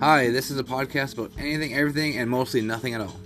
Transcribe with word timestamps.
Hi, 0.00 0.30
this 0.30 0.50
is 0.50 0.58
a 0.58 0.64
podcast 0.64 1.14
about 1.14 1.32
anything, 1.38 1.74
everything, 1.74 2.18
and 2.18 2.30
mostly 2.30 2.60
nothing 2.60 2.94
at 2.94 3.00
all. 3.00 3.16